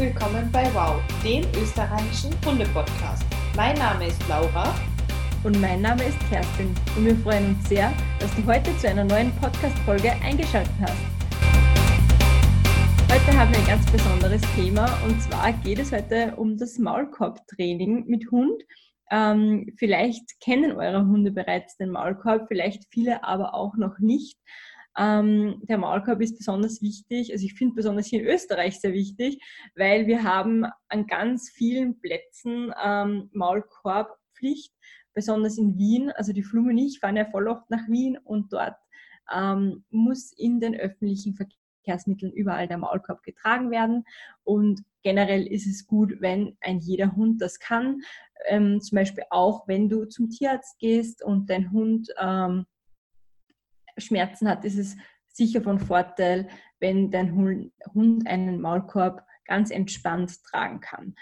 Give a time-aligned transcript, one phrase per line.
[0.00, 3.22] willkommen bei Wow, dem österreichischen Hunde-Podcast.
[3.54, 4.74] Mein Name ist Laura.
[5.44, 6.74] Und mein Name ist Kerstin.
[6.96, 10.96] Und wir freuen uns sehr, dass du heute zu einer neuen Podcast-Folge eingeschaltet hast.
[13.12, 18.06] Heute haben wir ein ganz besonderes Thema und zwar geht es heute um das Maulkorb-Training
[18.06, 18.62] mit Hund.
[19.10, 24.38] Ähm, vielleicht kennen eure Hunde bereits den Maulkorb, vielleicht viele aber auch noch nicht.
[24.98, 29.42] Ähm, der Maulkorb ist besonders wichtig, also ich finde besonders hier in Österreich sehr wichtig,
[29.76, 34.74] weil wir haben an ganz vielen Plätzen ähm, Maulkorbpflicht,
[35.14, 36.10] besonders in Wien.
[36.10, 38.76] Also die Flume und ich fahren ja voll oft nach Wien und dort
[39.32, 44.04] ähm, muss in den öffentlichen Verkehrsmitteln überall der Maulkorb getragen werden.
[44.44, 48.00] Und generell ist es gut, wenn ein jeder Hund das kann.
[48.46, 52.66] Ähm, zum Beispiel auch, wenn du zum Tierarzt gehst und dein Hund ähm,
[53.96, 60.80] Schmerzen hat, ist es sicher von Vorteil, wenn dein Hund einen Maulkorb ganz entspannt tragen
[60.80, 61.14] kann.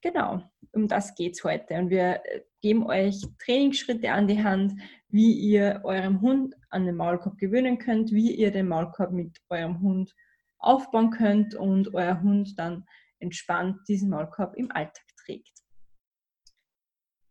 [0.00, 1.74] Genau, um das geht es heute.
[1.74, 4.74] Und wir äh, geben euch Trainingsschritte an die Hand,
[5.08, 9.80] wie ihr eurem Hund an den Maulkorb gewöhnen könnt, wie ihr den Maulkorb mit eurem
[9.80, 10.14] Hund
[10.58, 12.84] aufbauen könnt und euer Hund dann
[13.18, 15.52] entspannt diesen Maulkorb im Alltag trägt.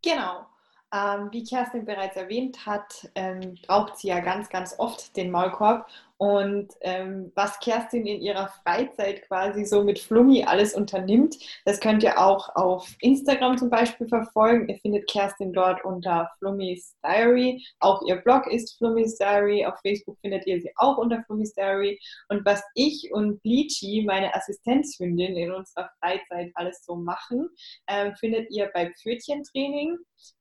[0.04, 0.51] Genau.
[0.94, 5.88] Ähm, wie Kerstin bereits erwähnt hat, ähm, braucht sie ja ganz, ganz oft den Maulkorb.
[6.22, 12.04] Und ähm, was Kerstin in ihrer Freizeit quasi so mit Flummi alles unternimmt, das könnt
[12.04, 14.70] ihr auch auf Instagram zum Beispiel verfolgen.
[14.70, 17.66] Ihr findet Kerstin dort unter Flummis Diary.
[17.80, 19.66] Auch ihr Blog ist Flummis Diary.
[19.66, 22.00] Auf Facebook findet ihr sie auch unter Flummis Diary.
[22.30, 27.50] Und was ich und Lichi, meine Assistenzhündin, in unserer Freizeit alles so machen,
[27.88, 29.98] äh, findet ihr bei Pfötchentraining.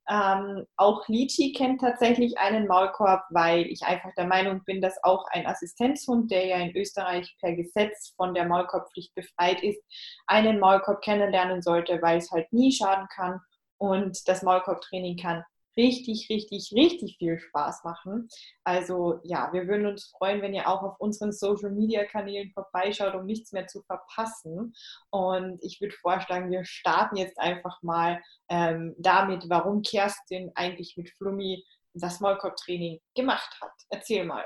[0.09, 5.25] Ähm, auch Lichi kennt tatsächlich einen Maulkorb, weil ich einfach der Meinung bin, dass auch
[5.31, 9.81] ein Assistenzhund, der ja in Österreich per Gesetz von der Maulkorbpflicht befreit ist,
[10.27, 13.39] einen Maulkorb kennenlernen sollte, weil es halt nie schaden kann
[13.77, 15.43] und das Maulkorbtraining kann
[15.77, 18.27] richtig, richtig, richtig viel Spaß machen.
[18.65, 23.53] Also ja, wir würden uns freuen, wenn ihr auch auf unseren Social-Media-Kanälen vorbeischaut, um nichts
[23.53, 24.73] mehr zu verpassen.
[25.11, 31.09] Und ich würde vorschlagen, wir starten jetzt einfach mal ähm, damit, warum Kerstin eigentlich mit
[31.11, 33.71] Flummi das Maulkorb-Training gemacht hat.
[33.89, 34.43] Erzähl mal.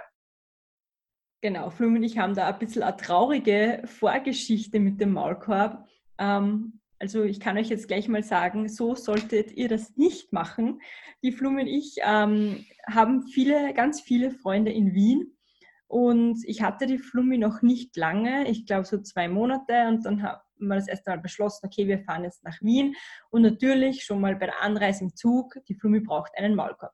[1.45, 5.87] Genau, Flummi und ich haben da ein bisschen eine traurige Vorgeschichte mit dem Maulkorb.
[6.17, 10.81] Ähm, also ich kann euch jetzt gleich mal sagen, so solltet ihr das nicht machen.
[11.21, 15.37] Die Flume und ich ähm, haben viele, ganz viele Freunde in Wien
[15.85, 20.23] und ich hatte die Flumi noch nicht lange, ich glaube so zwei Monate und dann
[20.23, 22.95] haben wir das erste Mal beschlossen, okay, wir fahren jetzt nach Wien
[23.29, 26.93] und natürlich schon mal bei der Anreise im Zug, die Flumi braucht einen Maulkorb.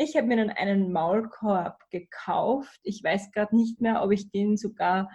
[0.00, 2.78] Ich habe mir dann einen Maulkorb gekauft.
[2.84, 5.10] Ich weiß gerade nicht mehr, ob ich den sogar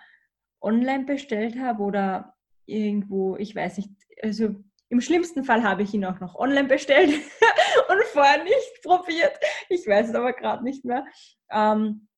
[0.62, 2.36] online bestellt habe oder
[2.66, 3.90] irgendwo, ich weiß nicht,
[4.22, 4.56] also
[4.90, 7.10] im schlimmsten Fall habe ich ihn auch noch online bestellt
[7.90, 9.40] und vorher nicht probiert.
[9.70, 11.06] Ich weiß es aber gerade nicht mehr.
[11.50, 12.10] Ähm,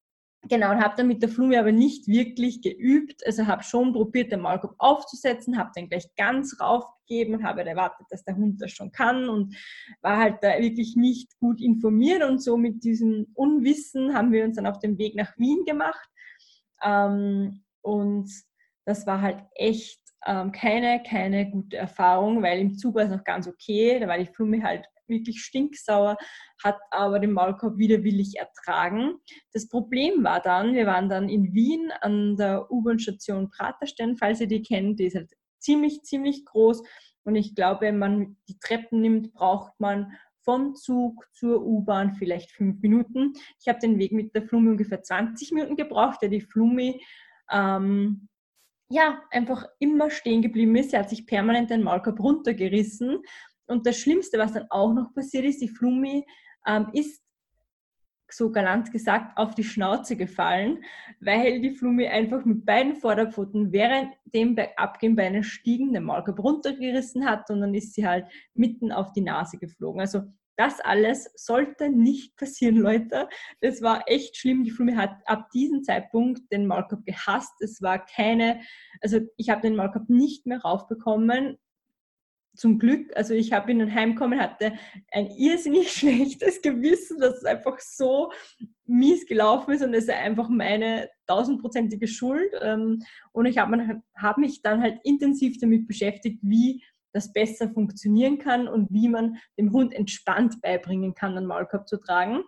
[0.48, 3.26] genau, und habe dann mit der Flume aber nicht wirklich geübt.
[3.26, 8.08] Also habe schon probiert, den Maulkorb aufzusetzen, habe den gleich ganz raufgegeben und habe erwartet,
[8.10, 9.56] dass der Hund das schon kann und
[10.02, 12.24] war halt da wirklich nicht gut informiert.
[12.24, 16.10] Und so mit diesem Unwissen haben wir uns dann auf den Weg nach Wien gemacht.
[16.84, 18.30] Ähm, und
[18.86, 23.24] das war halt echt ähm, keine, keine gute Erfahrung, weil im Zug war es noch
[23.24, 24.00] ganz okay.
[24.00, 26.18] Da war die Flume halt wirklich stinksauer,
[26.64, 29.16] hat aber den Maulkorb widerwillig ertragen.
[29.54, 34.48] Das Problem war dann, wir waren dann in Wien an der U-Bahn-Station Praterstein, falls ihr
[34.48, 36.84] die kennt, die ist halt ziemlich, ziemlich groß.
[37.24, 42.52] Und ich glaube, wenn man die Treppen nimmt, braucht man vom Zug zur U-Bahn vielleicht
[42.52, 43.34] fünf Minuten.
[43.60, 47.00] Ich habe den Weg mit der Flume ungefähr 20 Minuten gebraucht, der die Flume
[47.52, 48.30] ähm,
[48.90, 50.92] ja, einfach immer stehen geblieben ist.
[50.92, 53.22] Sie hat sich permanent den Maulkorb runtergerissen.
[53.68, 56.26] Und das Schlimmste, was dann auch noch passiert ist, die Flumi
[56.68, 57.22] ähm, ist
[58.32, 60.84] so galant gesagt auf die Schnauze gefallen,
[61.20, 66.40] weil die Flumi einfach mit beiden Vorderpfoten während dem Bergabgehen bei einer Stiegen den Maulkorb
[66.40, 70.02] runtergerissen hat und dann ist sie halt mitten auf die Nase geflogen.
[70.02, 70.24] Also
[70.58, 73.28] das alles sollte nicht passieren, Leute.
[73.60, 74.64] Das war echt schlimm.
[74.64, 77.54] Die Flumi hat ab diesem Zeitpunkt den Maulkorb gehasst.
[77.60, 78.62] Es war keine,
[79.02, 81.58] also ich habe den Maulkorb nicht mehr raufbekommen.
[82.56, 84.74] Zum Glück, also ich habe ihn dann heimgekommen, hatte
[85.12, 88.32] ein irrsinnig schlechtes Gewissen, dass es einfach so
[88.86, 92.52] mies gelaufen ist und es ist einfach meine tausendprozentige Schuld.
[92.62, 98.38] Ähm, und ich habe hab mich dann halt intensiv damit beschäftigt, wie das besser funktionieren
[98.38, 102.44] kann und wie man dem Hund entspannt beibringen kann, einen Maulkorb zu tragen.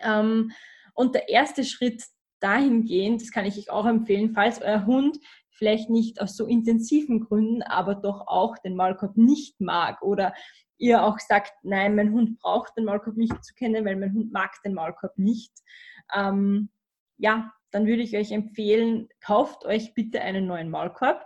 [0.00, 0.52] Ähm,
[0.94, 2.04] und der erste Schritt
[2.40, 5.18] dahingehend, das kann ich euch auch empfehlen, falls euer Hund
[5.60, 10.32] vielleicht nicht aus so intensiven Gründen, aber doch auch den Maulkorb nicht mag oder
[10.78, 14.32] ihr auch sagt, nein, mein Hund braucht den Maulkorb nicht zu kennen, weil mein Hund
[14.32, 15.52] mag den Maulkorb nicht,
[16.16, 16.70] ähm,
[17.18, 21.22] ja, dann würde ich euch empfehlen, kauft euch bitte einen neuen Maulkorb,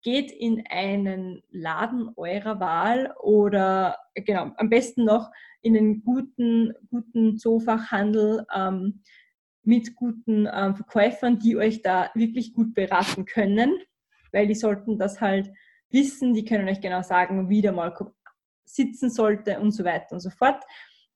[0.00, 7.36] geht in einen Laden eurer Wahl oder genau, am besten noch in einen guten, guten
[7.36, 8.46] Zoofachhandel.
[8.54, 9.02] Ähm,
[9.64, 13.78] mit guten ähm, Verkäufern, die euch da wirklich gut beraten können,
[14.32, 15.50] weil die sollten das halt
[15.90, 18.14] wissen, die können euch genau sagen, wie der Maulkorb
[18.64, 20.62] sitzen sollte und so weiter und so fort.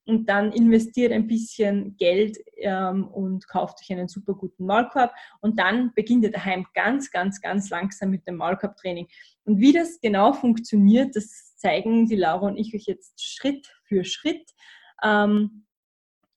[0.06, 5.12] Und dann investiert ein bisschen Geld ähm, und kauft euch einen super guten Maulkorb.
[5.42, 9.06] Und dann beginnt ihr daheim ganz, ganz, ganz langsam mit dem Maulkorbtraining.
[9.44, 14.02] Und wie das genau funktioniert, das zeigen die Laura und ich euch jetzt Schritt für
[14.04, 14.50] Schritt.
[15.02, 15.66] Ähm,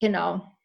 [0.01, 0.57] genau.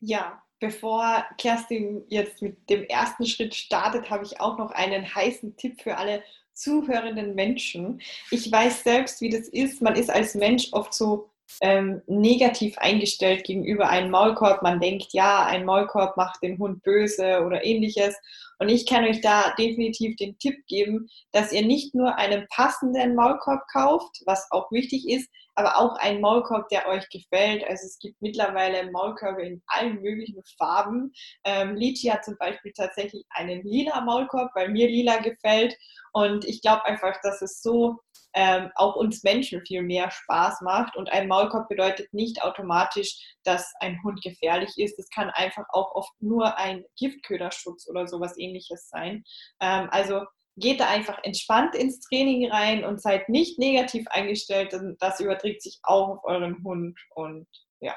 [0.00, 5.56] Ja, bevor Kerstin jetzt mit dem ersten Schritt startet, habe ich auch noch einen heißen
[5.56, 6.22] Tipp für alle
[6.52, 8.00] zuhörenden Menschen.
[8.30, 9.80] Ich weiß selbst, wie das ist.
[9.82, 11.30] Man ist als Mensch oft so
[11.60, 14.62] ähm, negativ eingestellt gegenüber einem Maulkorb.
[14.62, 18.16] Man denkt, ja, ein Maulkorb macht den Hund böse oder ähnliches.
[18.58, 23.14] Und ich kann euch da definitiv den Tipp geben, dass ihr nicht nur einen passenden
[23.14, 25.28] Maulkorb kauft, was auch wichtig ist,
[25.58, 27.64] aber auch einen Maulkorb, der euch gefällt.
[27.68, 31.12] Also es gibt mittlerweile Maulkörbe in allen möglichen Farben.
[31.42, 35.76] Ähm, Lichi hat zum Beispiel tatsächlich einen lila Maulkorb, weil mir lila gefällt.
[36.12, 37.98] Und ich glaube einfach, dass es so
[38.34, 40.96] ähm, auch uns Menschen viel mehr Spaß macht.
[40.96, 44.98] Und ein Maulkorb bedeutet nicht automatisch, dass ein Hund gefährlich ist.
[44.98, 49.24] Es kann einfach auch oft nur ein Giftköderschutz oder sowas ähnliches sein.
[49.60, 50.22] Ähm, also
[50.56, 54.76] geht da einfach entspannt ins Training rein und seid nicht negativ eingestellt.
[54.98, 56.98] Das überträgt sich auch auf euren Hund.
[57.14, 57.46] Und
[57.80, 57.94] ja,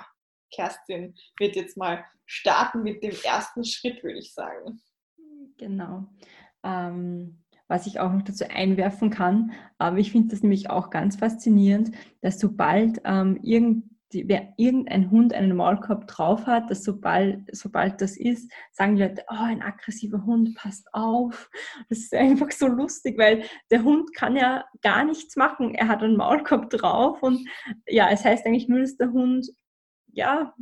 [0.53, 4.81] Kerstin wird jetzt mal starten mit dem ersten Schritt, würde ich sagen.
[5.57, 6.05] Genau.
[6.63, 7.40] Ähm,
[7.71, 11.91] was ich auch noch dazu einwerfen kann, aber ich finde das nämlich auch ganz faszinierend,
[12.19, 18.01] dass sobald ähm, irgend die, wer irgendein Hund einen Maulkorb drauf hat, dass sobald, sobald
[18.01, 21.49] das ist, sagen die Leute, oh, ein aggressiver Hund, passt auf.
[21.87, 25.73] Das ist einfach so lustig, weil der Hund kann ja gar nichts machen.
[25.73, 27.47] Er hat einen Maulkorb drauf und
[27.87, 29.47] ja, es heißt eigentlich nur, dass der Hund,
[30.11, 30.53] ja,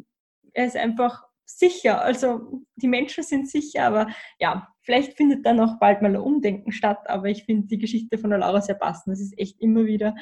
[0.54, 1.24] er ist einfach
[1.58, 2.02] sicher.
[2.02, 4.08] Also die Menschen sind sicher, aber
[4.40, 8.18] ja, vielleicht findet dann auch bald mal ein Umdenken statt, aber ich finde die Geschichte
[8.18, 9.14] von der Laura sehr passend.
[9.14, 10.16] Es ist echt immer wieder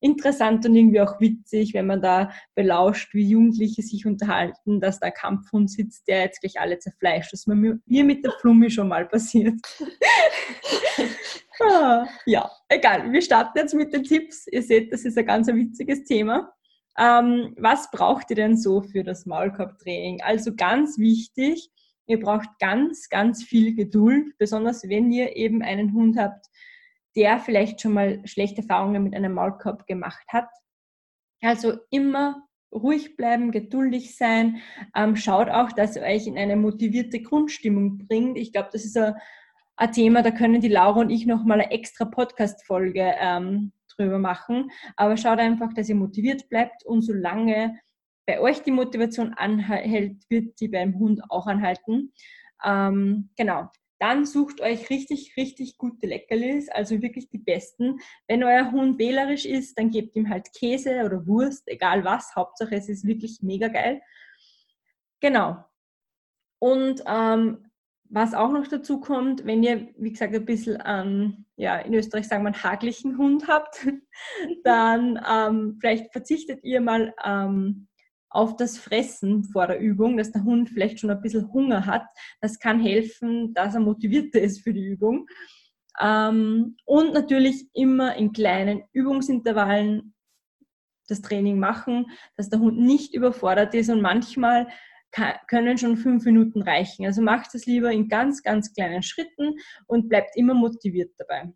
[0.00, 5.08] interessant und irgendwie auch witzig, wenn man da belauscht, wie Jugendliche sich unterhalten, dass da
[5.08, 7.32] ein Kampfhund sitzt, der jetzt gleich alle zerfleischt.
[7.32, 9.60] Das ist mir mit der Flummi schon mal passiert.
[11.60, 13.10] ah, ja, egal.
[13.10, 14.46] Wir starten jetzt mit den Tipps.
[14.46, 16.52] Ihr seht, das ist ein ganz witziges Thema.
[16.98, 20.20] Ähm, was braucht ihr denn so für das Maulkorbtraining?
[20.22, 21.70] Also ganz wichtig,
[22.06, 26.46] ihr braucht ganz, ganz viel Geduld, besonders wenn ihr eben einen Hund habt,
[27.14, 30.48] der vielleicht schon mal schlechte Erfahrungen mit einem Maulkorb gemacht hat.
[31.40, 34.58] Also immer ruhig bleiben, geduldig sein.
[34.94, 38.36] Ähm, schaut auch, dass ihr euch in eine motivierte Grundstimmung bringt.
[38.36, 39.14] Ich glaube, das ist ein,
[39.76, 44.70] ein, Thema, da können die Laura und ich nochmal eine extra Podcast-Folge ähm, drüber machen.
[44.96, 47.78] Aber schaut einfach, dass ihr motiviert bleibt und solange
[48.26, 52.12] bei euch die Motivation anhält, wird die beim Hund auch anhalten.
[52.64, 53.70] Ähm, genau.
[54.00, 57.98] Dann sucht euch richtig, richtig gute Leckerlis, also wirklich die besten.
[58.28, 62.36] Wenn euer Hund wählerisch ist, dann gebt ihm halt Käse oder Wurst, egal was.
[62.36, 64.00] Hauptsache es ist wirklich mega geil.
[65.20, 65.64] Genau.
[66.60, 67.67] Und ähm,
[68.10, 72.26] was auch noch dazu kommt, wenn ihr, wie gesagt, ein bisschen, ähm, ja, in Österreich
[72.26, 73.86] sagen wir, einen haglichen Hund habt,
[74.64, 77.88] dann ähm, vielleicht verzichtet ihr mal ähm,
[78.30, 82.06] auf das Fressen vor der Übung, dass der Hund vielleicht schon ein bisschen Hunger hat.
[82.40, 85.26] Das kann helfen, dass er motivierter ist für die Übung.
[86.00, 90.14] Ähm, und natürlich immer in kleinen Übungsintervallen
[91.08, 94.68] das Training machen, dass der Hund nicht überfordert ist und manchmal
[95.10, 97.06] können schon fünf Minuten reichen.
[97.06, 99.54] Also macht es lieber in ganz, ganz kleinen Schritten
[99.86, 101.52] und bleibt immer motiviert dabei.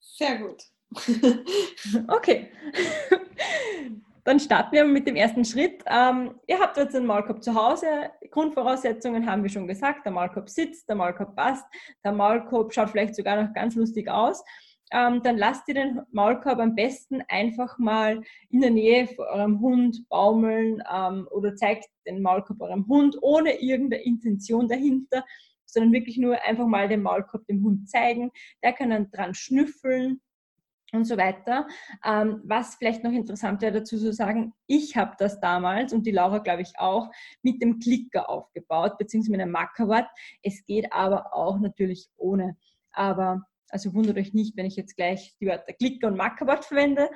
[0.00, 0.62] Sehr gut.
[2.08, 2.50] okay.
[4.24, 5.82] Dann starten wir mit dem ersten Schritt.
[5.86, 8.10] Ähm, ihr habt jetzt einen Maulkorb zu Hause.
[8.30, 10.04] Grundvoraussetzungen haben wir schon gesagt.
[10.04, 11.64] Der Maulkorb sitzt, der Maulkorb passt,
[12.04, 14.44] der Maulkorb schaut vielleicht sogar noch ganz lustig aus.
[14.92, 19.60] Ähm, dann lasst ihr den Maulkorb am besten einfach mal in der Nähe von eurem
[19.60, 25.24] Hund baumeln ähm, oder zeigt den Maulkorb eurem Hund ohne irgendeine Intention dahinter,
[25.66, 28.30] sondern wirklich nur einfach mal den Maulkorb dem Hund zeigen.
[28.62, 30.20] Der kann dann dran schnüffeln
[30.92, 31.66] und so weiter.
[32.04, 36.12] Ähm, was vielleicht noch interessant wäre dazu zu sagen, ich habe das damals und die
[36.12, 37.10] Laura glaube ich auch
[37.42, 40.06] mit dem Klicker aufgebaut, beziehungsweise mit einem Markerwort.
[40.42, 42.56] Es geht aber auch natürlich ohne.
[42.92, 47.10] Aber also wundert euch nicht, wenn ich jetzt gleich die Wörter Klicker und Markerwort verwende.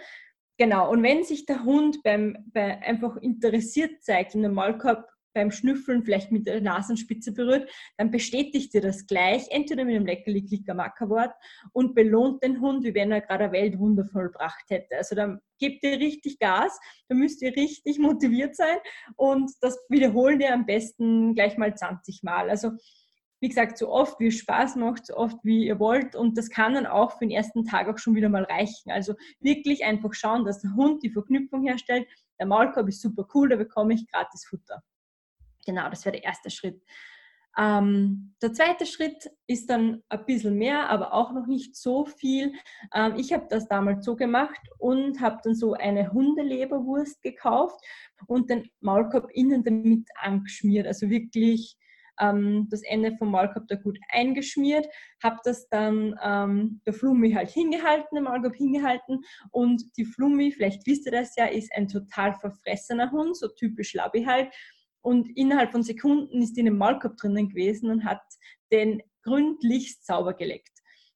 [0.59, 5.51] Genau, und wenn sich der Hund beim, bei einfach interessiert zeigt und der Maulkorb beim
[5.51, 10.45] Schnüffeln vielleicht mit der Nasenspitze berührt, dann bestätigt ihr das gleich, entweder mit einem leckerli
[10.45, 11.33] klicker mackerwort
[11.73, 14.97] und belohnt den Hund, wie wenn er gerade eine Weltwunder vollbracht hätte.
[14.97, 16.79] Also dann gebt ihr richtig Gas,
[17.09, 18.77] dann müsst ihr richtig motiviert sein
[19.17, 22.51] und das wiederholen wir am besten gleich mal 20 Mal.
[22.51, 22.73] Also
[23.43, 26.15] wie gesagt, so oft wie es Spaß macht, so oft wie ihr wollt.
[26.15, 28.93] Und das kann dann auch für den ersten Tag auch schon wieder mal reichen.
[28.93, 32.07] Also wirklich einfach schauen, dass der Hund die Verknüpfung herstellt.
[32.39, 34.81] Der Maulkorb ist super cool, da bekomme ich gratis Futter.
[35.67, 36.85] Genau, das wäre der erste Schritt.
[37.59, 42.53] Ähm, der zweite Schritt ist dann ein bisschen mehr, aber auch noch nicht so viel.
[42.95, 47.85] Ähm, ich habe das damals so gemacht und habe dann so eine Hundeleberwurst gekauft
[48.29, 50.87] und den Maulkorb innen damit angeschmiert.
[50.87, 51.77] Also wirklich
[52.23, 54.87] ähm, das Ende vom Maulkorb da gut eingeschmiert,
[55.23, 60.87] habe das dann ähm, der Flummi halt hingehalten, den Maulkorb hingehalten und die Flummi, vielleicht
[60.87, 64.53] wisst ihr das ja, ist ein total verfressener Hund, so typisch Labby halt
[65.03, 68.23] und innerhalb von Sekunden ist die in dem Maulkorb drinnen gewesen und hat
[68.71, 70.71] den gründlichst sauber geleckt.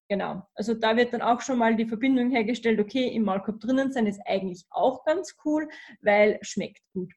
[0.08, 3.90] Genau, also da wird dann auch schon mal die Verbindung hergestellt, okay, im Maulkorb drinnen
[3.90, 5.68] sein ist eigentlich auch ganz cool,
[6.00, 7.12] weil schmeckt gut.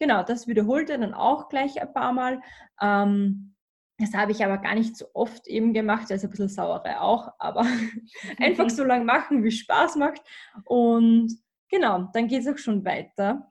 [0.00, 2.40] Genau, das wiederholt er dann auch gleich ein paar Mal.
[2.80, 3.54] Ähm,
[3.98, 7.32] das habe ich aber gar nicht so oft eben gemacht, also ein bisschen Sauerei auch,
[7.38, 7.64] aber
[8.38, 10.20] einfach so lange machen, wie es Spaß macht.
[10.64, 11.32] Und
[11.68, 13.48] genau, dann geht es auch schon weiter.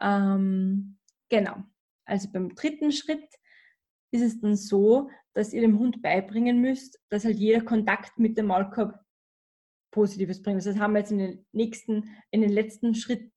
[0.00, 0.98] Ähm,
[1.28, 1.56] genau,
[2.04, 3.28] also beim dritten Schritt
[4.12, 8.36] ist es dann so, dass ihr dem Hund beibringen müsst, dass halt jeder Kontakt mit
[8.36, 9.00] dem Maulkorb
[9.90, 10.64] Positives bringt.
[10.64, 13.32] Das haben wir jetzt in den nächsten, in den letzten Schritten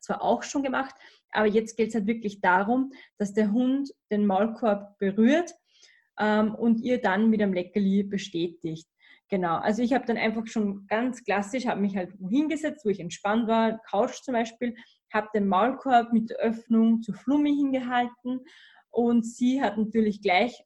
[0.00, 0.94] zwar auch schon gemacht,
[1.32, 5.54] aber jetzt geht es halt wirklich darum, dass der Hund den Maulkorb berührt
[6.18, 8.88] ähm, und ihr dann mit einem Leckerli bestätigt.
[9.28, 13.00] Genau, also ich habe dann einfach schon ganz klassisch, habe mich halt hingesetzt, wo ich
[13.00, 14.76] entspannt war, Couch zum Beispiel,
[15.12, 18.40] habe den Maulkorb mit der Öffnung zu Flummi hingehalten
[18.90, 20.62] und sie hat natürlich gleich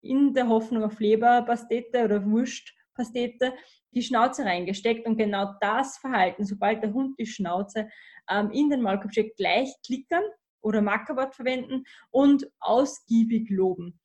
[0.00, 3.52] in der Hoffnung auf Leberpastete oder Wurstpastete
[3.96, 7.88] die Schnauze reingesteckt und genau das Verhalten, sobald der Hund die Schnauze
[8.30, 10.22] ähm, in den Maulkorb steckt, gleich klickern
[10.60, 13.98] oder Mackerwort verwenden und ausgiebig loben.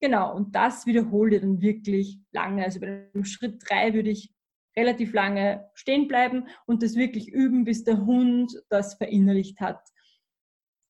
[0.00, 2.62] Genau, und das wiederhole ich dann wirklich lange.
[2.62, 4.32] Also bei dem Schritt 3 würde ich
[4.76, 9.80] relativ lange stehen bleiben und das wirklich üben, bis der Hund das verinnerlicht hat.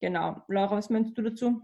[0.01, 0.43] Genau.
[0.49, 1.63] Laura, was meinst du dazu?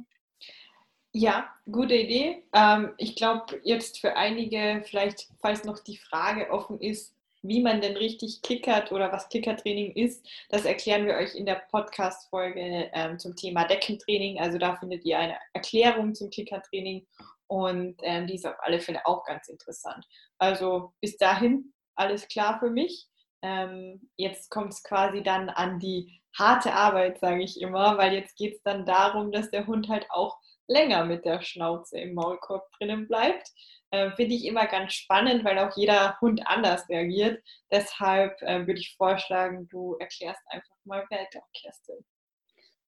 [1.17, 2.43] Ja, gute Idee.
[2.53, 7.81] Ähm, ich glaube, jetzt für einige, vielleicht, falls noch die Frage offen ist, wie man
[7.81, 13.21] denn richtig klickert oder was Klickertraining ist, das erklären wir euch in der Podcast-Folge ähm,
[13.21, 14.41] zum Thema Deckentraining.
[14.41, 17.07] Also da findet ihr eine Erklärung zum Klickertraining
[17.47, 20.05] und ähm, die ist auf alle Fälle auch ganz interessant.
[20.39, 23.07] Also bis dahin alles klar für mich.
[23.41, 28.37] Ähm, jetzt kommt es quasi dann an die harte Arbeit, sage ich immer, weil jetzt
[28.37, 32.71] geht es dann darum, dass der Hund halt auch länger mit der Schnauze im Maulkorb
[32.79, 33.49] drinnen bleibt.
[33.91, 37.43] Äh, Finde ich immer ganz spannend, weil auch jeder Hund anders reagiert.
[37.71, 42.05] Deshalb äh, würde ich vorschlagen, du erklärst einfach mal weiter, Kerstin.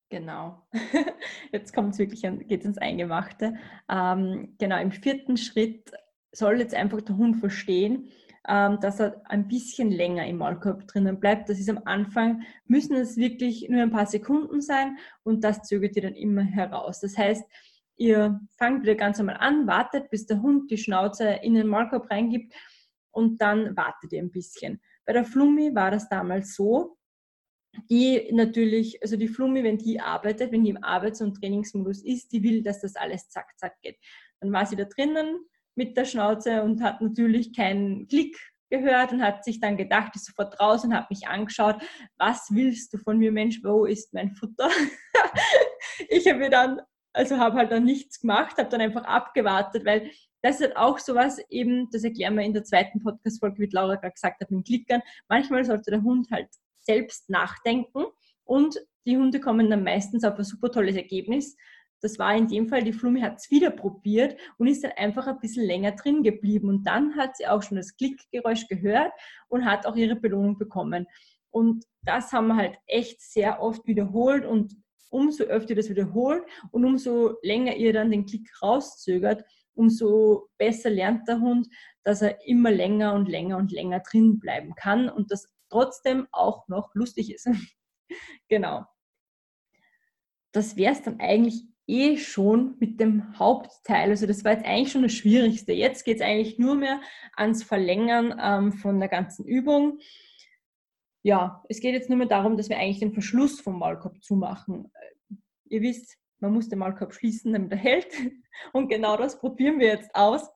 [0.09, 0.65] Genau.
[1.51, 3.55] Jetzt kommt es wirklich, geht ins Eingemachte.
[3.89, 5.91] Ähm, genau, im vierten Schritt
[6.31, 8.11] soll jetzt einfach der Hund verstehen,
[8.47, 11.49] ähm, dass er ein bisschen länger im Maulkorb drinnen bleibt.
[11.49, 15.95] Das ist am Anfang, müssen es wirklich nur ein paar Sekunden sein und das zögert
[15.95, 16.99] ihr dann immer heraus.
[17.01, 17.43] Das heißt,
[17.97, 22.09] ihr fangt wieder ganz einmal an, wartet, bis der Hund die Schnauze in den Maulkorb
[22.09, 22.53] reingibt
[23.11, 24.81] und dann wartet ihr ein bisschen.
[25.05, 26.97] Bei der Flummi war das damals so,
[27.89, 32.31] die natürlich, also die Flummi, wenn die arbeitet, wenn die im Arbeits- und Trainingsmodus ist,
[32.31, 33.97] die will, dass das alles zack, zack geht.
[34.39, 35.39] Dann war sie da drinnen,
[35.75, 38.35] mit der Schnauze und hat natürlich keinen Klick
[38.69, 41.77] gehört und hat sich dann gedacht, ist sofort und hat mich angeschaut,
[42.17, 44.69] was willst du von mir, Mensch, wo ist mein Futter?
[46.09, 46.81] ich habe dann,
[47.17, 50.99] also habe halt dann nichts gemacht, habe dann einfach abgewartet, weil das ist halt auch
[50.99, 54.65] sowas eben, das erklären wir in der zweiten Podcast-Folge, wie Laura gerade gesagt hat, mit
[54.65, 55.01] Klickern.
[55.27, 58.05] Manchmal sollte der Hund halt selbst nachdenken
[58.43, 61.55] und die Hunde kommen dann meistens auf ein super tolles Ergebnis,
[62.01, 65.25] das war in dem Fall, die Flumi hat es wieder probiert und ist dann einfach
[65.27, 66.69] ein bisschen länger drin geblieben.
[66.69, 69.11] Und dann hat sie auch schon das Klickgeräusch gehört
[69.47, 71.07] und hat auch ihre Belohnung bekommen.
[71.49, 74.75] Und das haben wir halt echt sehr oft wiederholt und
[75.09, 81.27] umso öfter das wiederholt und umso länger ihr dann den Klick rauszögert, umso besser lernt
[81.27, 81.67] der Hund,
[82.03, 86.67] dass er immer länger und länger und länger drin bleiben kann und das trotzdem auch
[86.67, 87.47] noch lustig ist.
[88.49, 88.85] genau.
[90.51, 94.09] Das wäre es dann eigentlich eh schon mit dem Hauptteil.
[94.09, 95.73] Also das war jetzt eigentlich schon das Schwierigste.
[95.73, 96.99] Jetzt geht es eigentlich nur mehr
[97.35, 99.99] ans Verlängern ähm, von der ganzen Übung.
[101.27, 104.89] Ja, es geht jetzt nur mehr darum, dass wir eigentlich den Verschluss vom Maulkorb zumachen.
[104.93, 108.07] Äh, ihr wisst, man muss den Maulkorb schließen, damit er hält.
[108.71, 110.49] Und genau das probieren wir jetzt aus.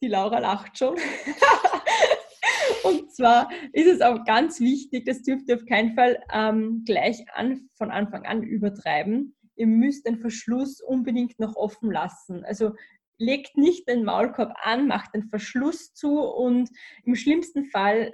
[0.00, 0.94] Die Laura lacht schon.
[2.84, 7.24] Und zwar ist es auch ganz wichtig, das dürft ihr auf keinen Fall ähm, gleich
[7.34, 9.34] an, von Anfang an übertreiben.
[9.56, 12.44] Ihr müsst den Verschluss unbedingt noch offen lassen.
[12.44, 12.76] Also
[13.18, 16.70] legt nicht den Maulkorb an, macht den Verschluss zu und
[17.02, 18.12] im schlimmsten Fall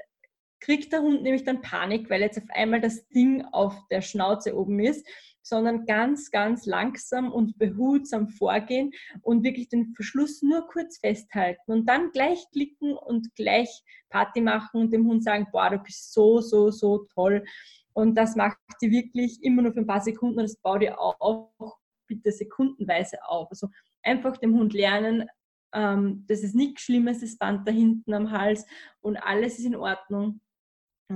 [0.62, 4.56] kriegt der Hund nämlich dann Panik, weil jetzt auf einmal das Ding auf der Schnauze
[4.56, 5.06] oben ist
[5.42, 8.92] sondern ganz, ganz langsam und behutsam vorgehen
[9.22, 14.80] und wirklich den Verschluss nur kurz festhalten und dann gleich klicken und gleich Party machen
[14.80, 17.44] und dem Hund sagen, boah, du bist so, so, so toll.
[17.92, 20.98] Und das macht sie wirklich immer nur für ein paar Sekunden und das baut ihr
[20.98, 21.50] auch
[22.06, 23.48] bitte sekundenweise auf.
[23.50, 23.68] Also
[24.02, 25.28] einfach dem Hund lernen,
[25.74, 28.66] ähm, das ist nichts Schlimmes, das Band da hinten am Hals
[29.00, 30.40] und alles ist in Ordnung.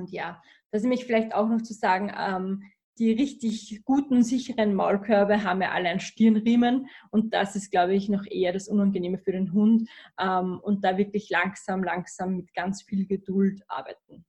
[0.01, 2.63] Und ja, das ist nämlich vielleicht auch noch zu sagen, ähm,
[2.99, 8.09] die richtig guten, sicheren Maulkörbe haben ja alle einen Stirnriemen und das ist, glaube ich,
[8.09, 9.89] noch eher das Unangenehme für den Hund
[10.19, 14.25] ähm, und da wirklich langsam, langsam mit ganz viel Geduld arbeiten.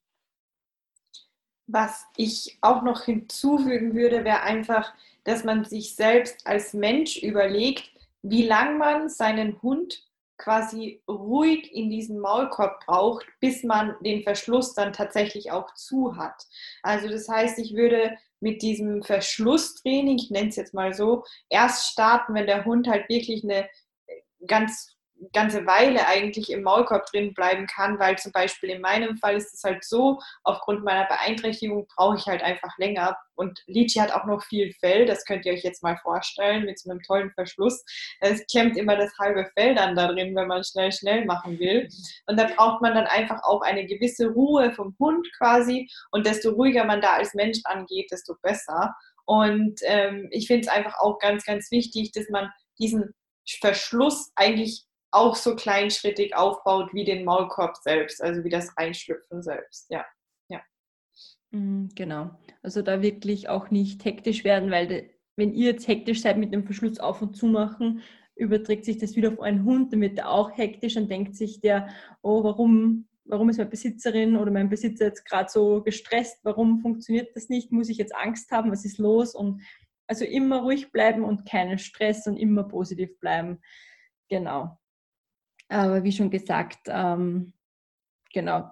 [1.67, 4.93] Was ich auch noch hinzufügen würde, wäre einfach,
[5.23, 10.06] dass man sich selbst als Mensch überlegt, wie lange man seinen Hund
[10.37, 16.45] quasi ruhig in diesen Maulkorb braucht, bis man den Verschluss dann tatsächlich auch zu hat.
[16.83, 21.91] Also das heißt, ich würde mit diesem Verschlusstraining, ich nenne es jetzt mal so, erst
[21.91, 23.67] starten, wenn der Hund halt wirklich eine
[24.45, 24.96] ganz
[25.33, 29.53] ganze Weile eigentlich im Maulkorb drin bleiben kann, weil zum Beispiel in meinem Fall ist
[29.53, 33.17] es halt so, aufgrund meiner Beeinträchtigung brauche ich halt einfach länger.
[33.35, 36.79] Und Litchi hat auch noch viel Fell, das könnt ihr euch jetzt mal vorstellen, mit
[36.79, 37.83] so einem tollen Verschluss.
[38.19, 41.87] Es klemmt immer das halbe Fell dann da drin, wenn man schnell, schnell machen will.
[42.25, 45.89] Und da braucht man dann einfach auch eine gewisse Ruhe vom Hund quasi.
[46.11, 48.95] Und desto ruhiger man da als Mensch angeht, desto besser.
[49.25, 52.49] Und ähm, ich finde es einfach auch ganz, ganz wichtig, dass man
[52.79, 53.13] diesen
[53.45, 59.89] Verschluss eigentlich auch so kleinschrittig aufbaut wie den Maulkorb selbst, also wie das Reinschlüpfen selbst.
[59.89, 60.05] Ja.
[60.49, 60.61] ja.
[61.51, 62.31] Mhm, genau.
[62.61, 66.65] Also da wirklich auch nicht hektisch werden, weil wenn ihr jetzt hektisch seid mit dem
[66.65, 68.01] Verschluss auf und zu machen,
[68.35, 71.59] überträgt sich das wieder auf euren Hund, dann wird er auch hektisch und denkt sich
[71.59, 71.89] der,
[72.21, 77.35] oh, warum, warum ist meine Besitzerin oder mein Besitzer jetzt gerade so gestresst, warum funktioniert
[77.35, 79.33] das nicht, muss ich jetzt Angst haben, was ist los?
[79.33, 79.61] Und
[80.07, 83.59] also immer ruhig bleiben und keinen Stress und immer positiv bleiben.
[84.29, 84.77] Genau.
[85.69, 87.53] Aber wie schon gesagt, ähm,
[88.33, 88.69] genau,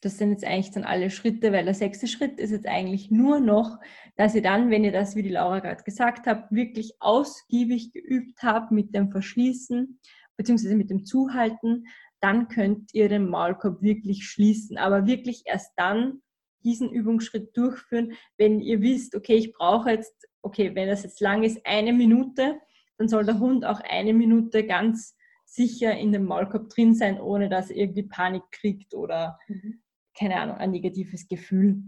[0.00, 3.40] das sind jetzt eigentlich dann alle Schritte, weil der sechste Schritt ist jetzt eigentlich nur
[3.40, 3.78] noch,
[4.16, 8.42] dass ihr dann, wenn ihr das, wie die Laura gerade gesagt hat, wirklich ausgiebig geübt
[8.42, 9.98] habt mit dem Verschließen
[10.36, 11.86] beziehungsweise mit dem Zuhalten,
[12.20, 14.78] dann könnt ihr den Maulkorb wirklich schließen.
[14.78, 16.22] Aber wirklich erst dann
[16.64, 21.42] diesen Übungsschritt durchführen, wenn ihr wisst, okay, ich brauche jetzt, okay, wenn das jetzt lang
[21.42, 22.58] ist, eine Minute,
[22.96, 25.16] dann soll der Hund auch eine Minute ganz
[25.48, 29.82] sicher in dem Maulkorb drin sein, ohne dass er irgendwie Panik kriegt oder mhm.
[30.16, 31.82] keine Ahnung, ein negatives Gefühl.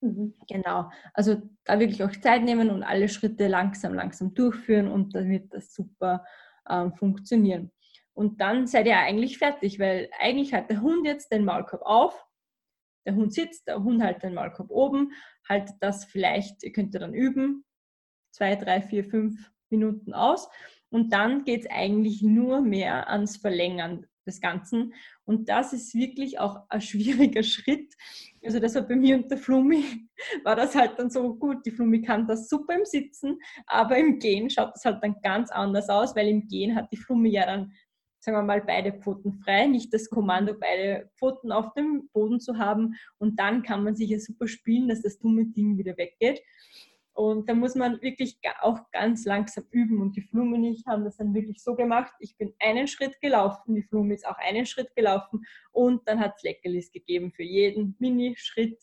[0.00, 0.34] Mhm.
[0.48, 0.90] Genau.
[1.14, 5.52] Also da wirklich auch Zeit nehmen und alle Schritte langsam, langsam durchführen und dann wird
[5.54, 6.24] das super
[6.68, 7.72] ähm, funktionieren.
[8.12, 12.26] Und dann seid ihr eigentlich fertig, weil eigentlich hat der Hund jetzt den Maulkorb auf,
[13.06, 15.12] der Hund sitzt, der Hund hält den Maulkorb oben,
[15.48, 17.64] haltet das vielleicht, ihr könnt ihr dann üben,
[18.32, 20.48] zwei, drei, vier, fünf Minuten aus
[20.90, 24.94] und dann geht es eigentlich nur mehr ans Verlängern des Ganzen.
[25.24, 27.94] Und das ist wirklich auch ein schwieriger Schritt.
[28.44, 29.84] Also das war bei mir und der Flummi,
[30.44, 31.66] war das halt dann so gut.
[31.66, 35.50] Die Flummi kann das super im Sitzen, aber im Gehen schaut das halt dann ganz
[35.50, 37.72] anders aus, weil im Gehen hat die Flummi ja dann,
[38.20, 42.58] sagen wir mal, beide Pfoten frei, nicht das Kommando, beide Pfoten auf dem Boden zu
[42.58, 42.94] haben.
[43.18, 46.40] Und dann kann man sich ja super spielen, dass das dumme Ding wieder weggeht.
[47.18, 50.00] Und da muss man wirklich auch ganz langsam üben.
[50.00, 52.12] Und die Flume und ich haben das dann wirklich so gemacht.
[52.20, 56.34] Ich bin einen Schritt gelaufen, die Flume ist auch einen Schritt gelaufen und dann hat
[56.36, 58.80] es Leckerlis gegeben für jeden Mini-Schritt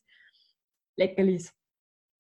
[0.98, 1.54] Leckerlis.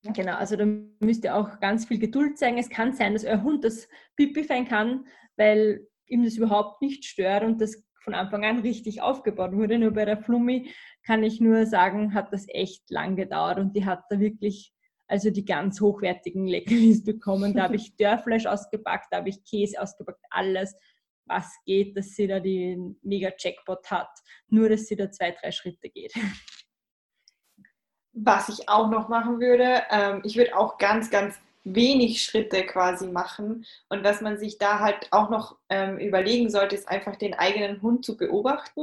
[0.03, 2.59] Genau, also da müsst ihr auch ganz viel Geduld zeigen.
[2.59, 7.03] Es kann sein, dass euer Hund das Pipi fein kann, weil ihm das überhaupt nicht
[7.03, 9.77] stört und das von Anfang an richtig aufgebaut wurde.
[9.79, 10.71] Nur bei der Flummi
[11.05, 14.74] kann ich nur sagen, hat das echt lang gedauert und die hat da wirklich
[15.07, 17.53] also die ganz hochwertigen Leckerlis bekommen.
[17.53, 20.75] Da habe ich Dörrfleisch ausgepackt, da habe ich Käse ausgepackt, alles,
[21.25, 24.09] was geht, dass sie da den mega Jackpot hat.
[24.47, 26.13] Nur, dass sie da zwei, drei Schritte geht.
[28.13, 33.07] Was ich auch noch machen würde, ähm, ich würde auch ganz, ganz wenig Schritte quasi
[33.07, 33.65] machen.
[33.89, 37.81] Und was man sich da halt auch noch ähm, überlegen sollte, ist einfach den eigenen
[37.81, 38.81] Hund zu beobachten,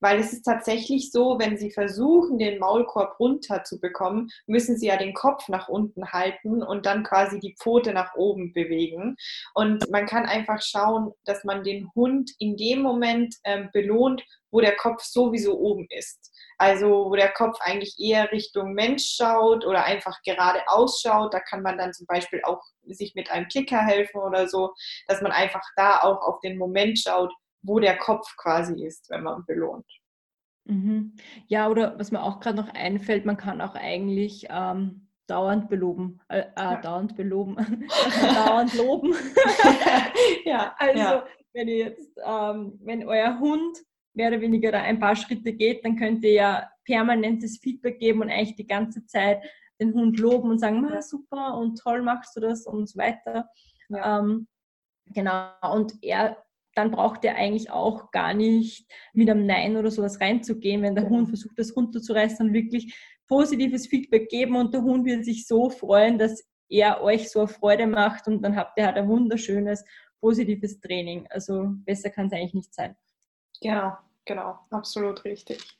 [0.00, 4.88] weil es ist tatsächlich so, wenn sie versuchen, den Maulkorb runter zu bekommen, müssen sie
[4.88, 9.16] ja den Kopf nach unten halten und dann quasi die Pfote nach oben bewegen.
[9.54, 14.60] Und man kann einfach schauen, dass man den Hund in dem Moment ähm, belohnt, wo
[14.60, 16.32] der Kopf sowieso oben ist.
[16.58, 21.34] Also wo der Kopf eigentlich eher Richtung Mensch schaut oder einfach gerade ausschaut.
[21.34, 24.72] Da kann man dann zum Beispiel auch sich mit einem Klicker helfen oder so,
[25.06, 29.22] dass man einfach da auch auf den Moment schaut, wo der Kopf quasi ist, wenn
[29.22, 29.86] man belohnt.
[30.64, 31.14] Mhm.
[31.46, 36.20] Ja, oder was mir auch gerade noch einfällt, man kann auch eigentlich ähm, dauernd beloben,
[36.28, 36.80] äh, äh, ja.
[36.80, 37.56] dauernd beloben,
[38.34, 39.14] dauernd loben.
[40.44, 41.26] ja, also ja.
[41.52, 43.78] wenn ihr jetzt, ähm, wenn euer Hund
[44.16, 48.22] mehr oder weniger da ein paar Schritte geht, dann könnt ihr ja permanentes Feedback geben
[48.22, 49.42] und eigentlich die ganze Zeit
[49.80, 53.48] den Hund loben und sagen, ah, super und toll machst du das und so weiter.
[53.90, 54.20] Ja.
[54.20, 54.48] Ähm,
[55.06, 56.42] genau, und er,
[56.74, 61.04] dann braucht er eigentlich auch gar nicht mit einem Nein oder sowas reinzugehen, wenn der
[61.04, 61.10] ja.
[61.10, 62.96] Hund versucht, das runterzureißen und wirklich
[63.28, 67.48] positives Feedback geben und der Hund wird sich so freuen, dass er euch so eine
[67.48, 69.84] Freude macht und dann habt ihr halt ein wunderschönes,
[70.20, 71.26] positives Training.
[71.28, 72.96] Also besser kann es eigentlich nicht sein.
[73.60, 73.92] Genau,
[74.26, 75.78] genau, absolut richtig.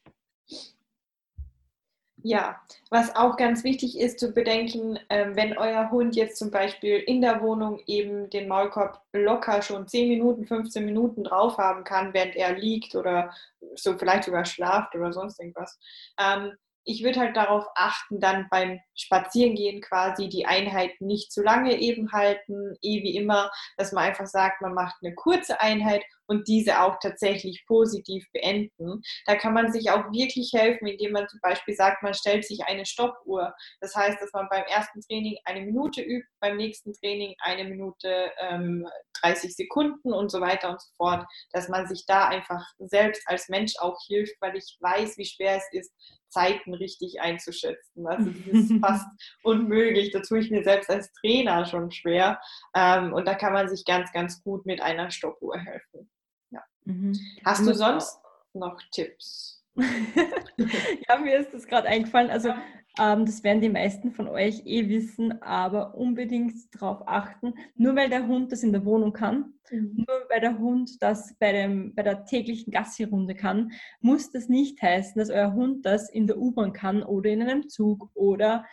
[2.22, 6.96] Ja, was auch ganz wichtig ist zu bedenken, äh, wenn euer Hund jetzt zum Beispiel
[6.96, 12.14] in der Wohnung eben den Maulkorb locker schon 10 Minuten, 15 Minuten drauf haben kann,
[12.14, 13.32] während er liegt oder
[13.76, 15.78] so vielleicht sogar schlaft oder sonst irgendwas,
[16.18, 16.56] ähm,
[16.86, 22.12] ich würde halt darauf achten, dann beim Spazierengehen quasi die Einheit nicht zu lange eben
[22.12, 26.80] halten, eh wie immer, dass man einfach sagt, man macht eine kurze Einheit und diese
[26.80, 29.02] auch tatsächlich positiv beenden.
[29.26, 32.64] Da kann man sich auch wirklich helfen, indem man zum Beispiel sagt, man stellt sich
[32.64, 33.54] eine Stoppuhr.
[33.80, 38.30] Das heißt, dass man beim ersten Training eine Minute übt, beim nächsten Training eine Minute
[38.40, 38.86] ähm,
[39.22, 43.48] 30 Sekunden und so weiter und so fort, dass man sich da einfach selbst als
[43.48, 45.92] Mensch auch hilft, weil ich weiß, wie schwer es ist,
[46.28, 48.06] Zeiten richtig einzuschätzen.
[48.06, 49.06] Also das ist fast
[49.42, 50.10] unmöglich.
[50.12, 52.40] Da tue ich mir selbst als Trainer schon schwer.
[52.74, 56.10] Ähm, und da kann man sich ganz, ganz gut mit einer Stoppuhr helfen.
[56.50, 56.62] Ja.
[56.84, 57.18] Mhm.
[57.44, 58.18] Hast du sonst
[58.52, 59.64] noch Tipps?
[59.76, 62.30] ja, mir ist das gerade eingefallen.
[62.30, 62.52] Also
[62.96, 68.26] das werden die meisten von euch eh wissen, aber unbedingt darauf achten, nur weil der
[68.26, 70.04] Hund das in der Wohnung kann, mhm.
[70.06, 74.80] nur weil der Hund das bei, dem, bei der täglichen Gassi-Runde kann, muss das nicht
[74.80, 78.64] heißen, dass euer Hund das in der U-Bahn kann oder in einem Zug oder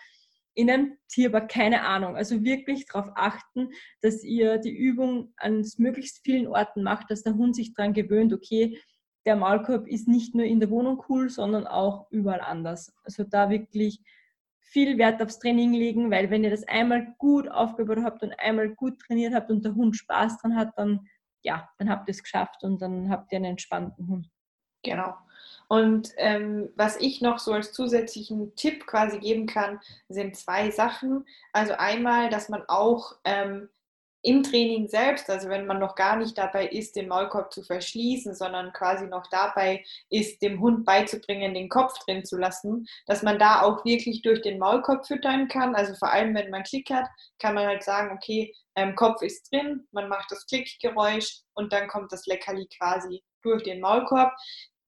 [0.55, 2.15] in einem Tierpark, keine Ahnung.
[2.15, 3.69] Also wirklich darauf achten,
[4.01, 8.33] dass ihr die Übung an möglichst vielen Orten macht, dass der Hund sich daran gewöhnt,
[8.33, 8.79] okay,
[9.25, 12.93] der Maulkorb ist nicht nur in der Wohnung cool, sondern auch überall anders.
[13.03, 14.01] Also da wirklich
[14.59, 18.69] viel Wert aufs Training legen, weil wenn ihr das einmal gut aufgebaut habt und einmal
[18.69, 21.07] gut trainiert habt und der Hund Spaß dran hat, dann
[21.43, 24.29] ja, dann habt ihr es geschafft und dann habt ihr einen entspannten Hund.
[24.81, 25.13] Genau.
[25.67, 31.25] Und ähm, was ich noch so als zusätzlichen Tipp quasi geben kann, sind zwei Sachen.
[31.51, 33.69] Also einmal, dass man auch ähm,
[34.23, 38.33] im Training selbst, also wenn man noch gar nicht dabei ist, den Maulkorb zu verschließen,
[38.33, 43.38] sondern quasi noch dabei ist, dem Hund beizubringen, den Kopf drin zu lassen, dass man
[43.38, 45.75] da auch wirklich durch den Maulkorb füttern kann.
[45.75, 47.07] Also vor allem, wenn man Klick hat,
[47.38, 51.88] kann man halt sagen, okay, ähm, Kopf ist drin, man macht das Klickgeräusch und dann
[51.89, 54.31] kommt das Leckerli quasi durch den Maulkorb.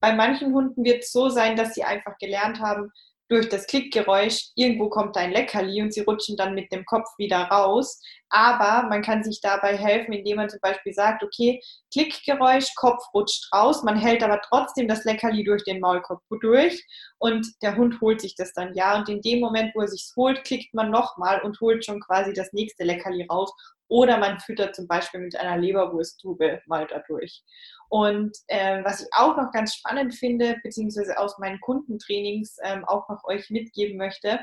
[0.00, 2.90] Bei manchen Hunden wird es so sein, dass sie einfach gelernt haben,
[3.28, 7.38] durch das Klickgeräusch, irgendwo kommt ein Leckerli und sie rutschen dann mit dem Kopf wieder
[7.38, 8.00] raus.
[8.28, 11.60] Aber man kann sich dabei helfen, indem man zum Beispiel sagt, okay,
[11.92, 16.84] Klickgeräusch, Kopf rutscht raus, man hält aber trotzdem das Leckerli durch den Maulkorb durch
[17.18, 18.96] und der Hund holt sich das dann ja.
[18.96, 22.32] Und in dem Moment, wo er sich holt, klickt man nochmal und holt schon quasi
[22.32, 23.52] das nächste Leckerli raus.
[23.88, 27.44] Oder man füttert zum Beispiel mit einer Leberwursttube mal dadurch.
[27.88, 33.08] Und äh, was ich auch noch ganz spannend finde, beziehungsweise aus meinen Kundentrainings ähm, auch
[33.08, 34.40] noch euch mitgeben möchte,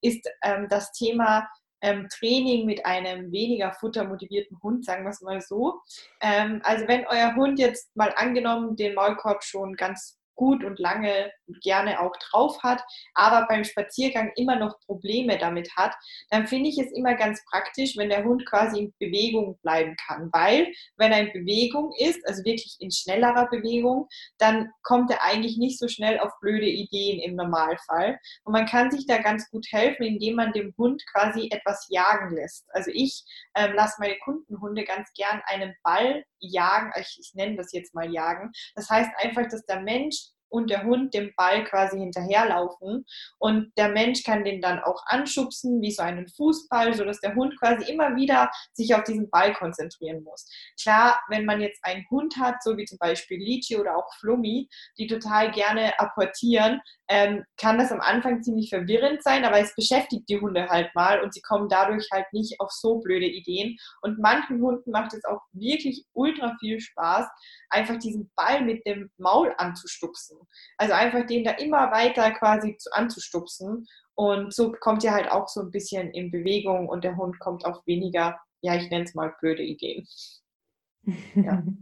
[0.00, 1.48] ist ähm, das Thema
[1.84, 5.80] ähm, Training mit einem weniger futtermotivierten Hund, sagen wir es mal so.
[6.20, 11.32] Ähm, also wenn euer Hund jetzt mal angenommen den Maulkorb schon ganz gut und lange
[11.62, 12.82] gerne auch drauf hat,
[13.14, 15.94] aber beim Spaziergang immer noch Probleme damit hat,
[16.30, 20.30] dann finde ich es immer ganz praktisch, wenn der Hund quasi in Bewegung bleiben kann.
[20.32, 25.58] Weil, wenn er in Bewegung ist, also wirklich in schnellerer Bewegung, dann kommt er eigentlich
[25.58, 28.18] nicht so schnell auf blöde Ideen im Normalfall.
[28.44, 32.34] Und man kann sich da ganz gut helfen, indem man dem Hund quasi etwas jagen
[32.34, 32.64] lässt.
[32.70, 37.72] Also ich ähm, lasse meine Kundenhunde ganz gern einen Ball jagen, ich, ich nenne das
[37.72, 38.50] jetzt mal jagen.
[38.74, 40.16] Das heißt einfach, dass der Mensch
[40.54, 43.04] und der Hund dem Ball quasi hinterherlaufen.
[43.38, 47.58] Und der Mensch kann den dann auch anschubsen, wie so einen Fußball, sodass der Hund
[47.58, 50.48] quasi immer wieder sich auf diesen Ball konzentrieren muss.
[50.80, 54.68] Klar, wenn man jetzt einen Hund hat, so wie zum Beispiel Lichi oder auch Flummi,
[54.96, 60.28] die total gerne apportieren, ähm, kann das am Anfang ziemlich verwirrend sein, aber es beschäftigt
[60.28, 63.76] die Hunde halt mal und sie kommen dadurch halt nicht auf so blöde Ideen.
[64.00, 67.26] Und manchen Hunden macht es auch wirklich ultra viel Spaß,
[67.70, 70.38] einfach diesen Ball mit dem Maul anzustupsen.
[70.78, 73.86] Also einfach den da immer weiter quasi zu, anzustupsen.
[74.14, 77.64] Und so kommt ihr halt auch so ein bisschen in Bewegung und der Hund kommt
[77.64, 80.06] auf weniger, ja, ich nenne es mal blöde Ideen.
[81.34, 81.62] Ja.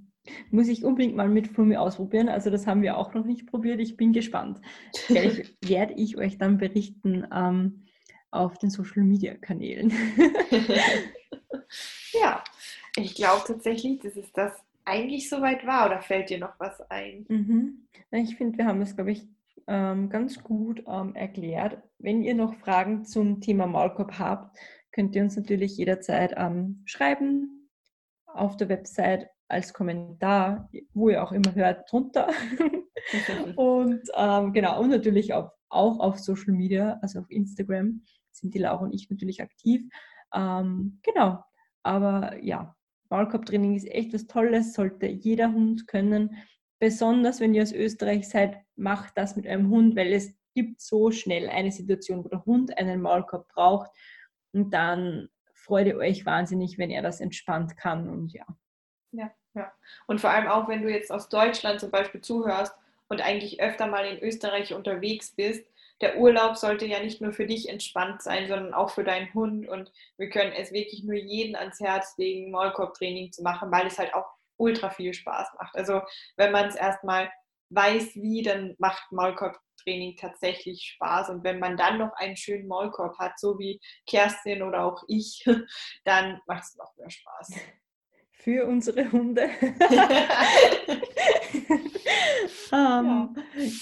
[0.50, 2.28] Muss ich unbedingt mal mit Flummi ausprobieren.
[2.28, 3.80] Also das haben wir auch noch nicht probiert.
[3.80, 4.60] Ich bin gespannt.
[4.94, 7.86] Vielleicht werde ich euch dann berichten ähm,
[8.30, 9.92] auf den Social Media Kanälen.
[12.12, 12.42] ja,
[12.96, 14.52] ich glaube tatsächlich, dass es das
[14.84, 15.86] eigentlich soweit war.
[15.86, 17.26] Oder fällt dir noch was ein?
[17.28, 17.88] Mhm.
[18.10, 19.26] Ich finde, wir haben das, glaube ich,
[19.66, 21.78] ähm, ganz gut ähm, erklärt.
[21.98, 24.56] Wenn ihr noch Fragen zum Thema Maulkorb habt,
[24.92, 27.70] könnt ihr uns natürlich jederzeit ähm, schreiben
[28.26, 32.28] auf der Website als Kommentar, wo ihr auch immer hört, drunter.
[33.56, 38.58] und ähm, genau, und natürlich auf, auch auf Social Media, also auf Instagram sind die
[38.58, 39.82] Laura und ich natürlich aktiv.
[40.34, 41.44] Ähm, genau,
[41.82, 42.74] aber ja,
[43.12, 46.36] Maulkorbtraining ist echt was Tolles, sollte jeder Hund können.
[46.78, 51.10] Besonders wenn ihr aus Österreich seid, macht das mit eurem Hund, weil es gibt so
[51.10, 53.90] schnell eine Situation, wo der Hund einen Maulkorb braucht
[54.52, 58.46] und dann freut ihr euch wahnsinnig, wenn er das entspannt kann und ja.
[59.12, 59.30] Ja.
[59.54, 59.70] Ja.
[60.06, 62.74] Und vor allem auch, wenn du jetzt aus Deutschland zum Beispiel zuhörst
[63.08, 65.66] und eigentlich öfter mal in Österreich unterwegs bist,
[66.02, 69.68] der Urlaub sollte ja nicht nur für dich entspannt sein, sondern auch für deinen Hund.
[69.68, 73.98] Und wir können es wirklich nur jeden ans Herz legen, Maulkorbtraining zu machen, weil es
[73.98, 75.74] halt auch ultra viel Spaß macht.
[75.74, 76.02] Also
[76.36, 77.32] wenn man es erstmal
[77.70, 81.30] weiß, wie, dann macht Maulkorbtraining tatsächlich Spaß.
[81.30, 85.44] Und wenn man dann noch einen schönen Maulkorb hat, so wie Kerstin oder auch ich,
[86.04, 87.54] dann macht es noch mehr Spaß
[88.42, 89.48] für unsere Hunde.
[92.72, 93.28] um, ja.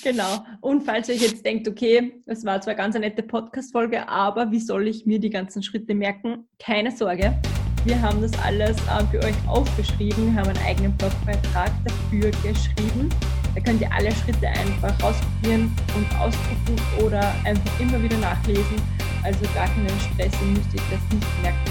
[0.02, 0.44] Genau.
[0.60, 4.50] Und falls ihr euch jetzt denkt, okay, das war zwar ganz eine nette Podcast-Folge, aber
[4.50, 6.46] wie soll ich mir die ganzen Schritte merken?
[6.58, 7.38] Keine Sorge.
[7.84, 13.08] Wir haben das alles äh, für euch aufgeschrieben, haben einen eigenen Blogbeitrag dafür geschrieben.
[13.54, 18.76] Da könnt ihr alle Schritte einfach ausprobieren und ausdrucken oder einfach immer wieder nachlesen.
[19.22, 21.70] Also gar keinen Stress, ihr müsst euch das nicht merken.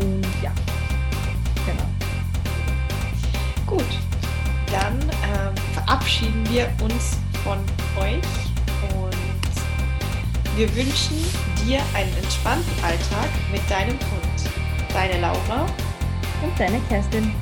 [0.00, 0.52] Und ja,
[1.66, 1.88] genau.
[3.66, 4.07] Gut,
[4.70, 7.58] dann ähm, verabschieden wir uns von
[8.00, 8.22] euch
[8.94, 9.16] und
[10.56, 11.16] wir wünschen
[11.64, 14.92] dir einen entspannten Alltag mit deinem Hund.
[14.92, 15.66] Deine Laura
[16.42, 17.32] und deine Kerstin.